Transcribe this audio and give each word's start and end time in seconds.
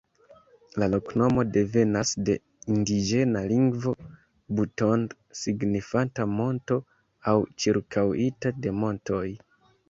La 0.83 0.85
loknomo 0.91 1.41
devenas 1.57 2.13
de 2.29 2.35
indiĝena 2.75 3.43
lingvo 3.51 3.93
"buntod" 4.61 5.13
signifanta 5.41 6.27
"monto" 6.41 6.79
aŭ 7.35 7.37
"ĉirkaŭita 7.65 8.55
de 8.65 8.75
montoj". 8.81 9.23